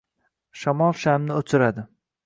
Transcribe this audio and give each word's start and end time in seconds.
Shamol 0.61 0.97
shamni 1.05 1.39
o`chiradi 1.43 1.89